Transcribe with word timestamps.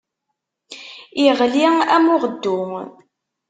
Iɣli, 1.25 1.67
am 1.95 2.05
uɣeddu. 2.15 2.59